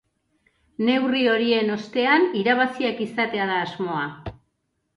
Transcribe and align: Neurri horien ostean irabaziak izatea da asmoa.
Neurri 0.87 1.21
horien 1.33 1.69
ostean 1.75 2.27
irabaziak 2.41 3.05
izatea 3.07 3.49
da 3.53 3.61
asmoa. 3.69 4.05